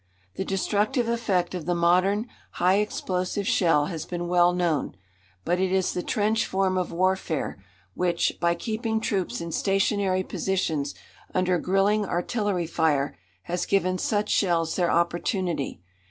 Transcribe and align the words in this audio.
The 0.33 0.43
destructive 0.43 1.07
effect 1.07 1.53
of 1.53 1.67
the 1.67 1.75
modern, 1.75 2.27
high 2.53 2.77
explosive 2.77 3.47
shell 3.47 3.85
has 3.85 4.03
been 4.03 4.27
well 4.27 4.51
known, 4.51 4.95
but 5.45 5.59
it 5.59 5.71
is 5.71 5.93
the 5.93 6.01
trench 6.01 6.43
form 6.47 6.75
of 6.75 6.91
warfare 6.91 7.63
which, 7.93 8.33
by 8.41 8.55
keeping 8.55 8.99
troops 8.99 9.41
in 9.41 9.51
stationary 9.51 10.23
positions, 10.23 10.95
under 11.35 11.59
grilling 11.59 12.03
artillery 12.03 12.65
fire, 12.65 13.15
has 13.43 13.67
given 13.67 13.99
such 13.99 14.29
shells 14.31 14.75
their 14.75 14.89
opportunity. 14.89 15.83